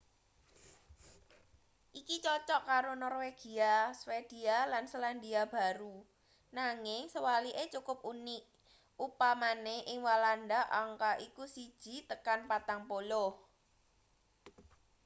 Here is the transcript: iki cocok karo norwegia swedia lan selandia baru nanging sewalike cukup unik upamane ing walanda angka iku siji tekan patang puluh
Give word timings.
iki 1.99 2.15
cocok 2.25 2.61
karo 2.69 2.91
norwegia 3.03 3.73
swedia 4.01 4.57
lan 4.71 4.85
selandia 4.91 5.43
baru 5.55 5.95
nanging 6.57 7.03
sewalike 7.13 7.63
cukup 7.73 7.99
unik 8.13 8.43
upamane 9.05 9.75
ing 9.91 9.99
walanda 10.09 10.59
angka 10.81 11.11
iku 11.27 11.43
siji 11.55 11.95
tekan 12.09 12.39
patang 12.49 12.81
puluh 12.89 13.29